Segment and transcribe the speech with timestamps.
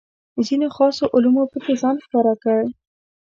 [0.45, 2.59] ځینو خاصو علومو پکې ځان ښکاره کړ.